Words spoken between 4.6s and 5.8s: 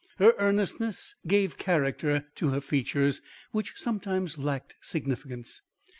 significance.